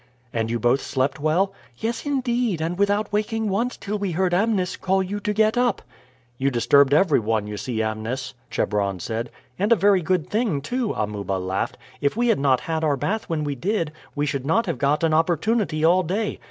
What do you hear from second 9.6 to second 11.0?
a very good thing too,"